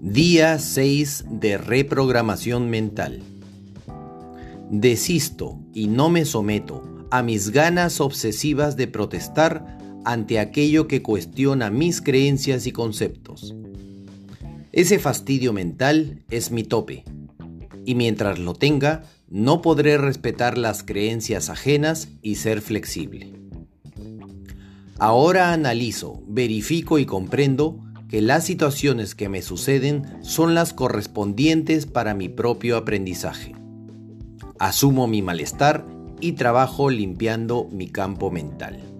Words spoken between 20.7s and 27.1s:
creencias ajenas y ser flexible. Ahora analizo, verifico y